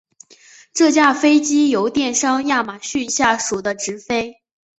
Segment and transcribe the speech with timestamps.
[0.73, 4.41] 这架飞机由电商亚马逊下属的执飞。